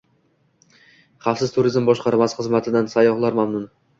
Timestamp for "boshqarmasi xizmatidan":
1.91-2.91